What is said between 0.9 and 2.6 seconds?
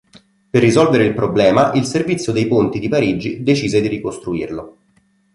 il problema il Servizio dei